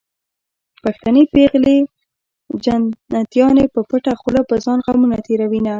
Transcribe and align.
پښتنې 0.83 1.23
پېغلې 1.33 1.77
جنتيانې 2.65 3.65
په 3.73 3.79
پټه 3.89 4.13
خوله 4.19 4.41
په 4.49 4.55
ځان 4.65 4.79
غمونه 4.85 5.17
تېروينه 5.25 5.69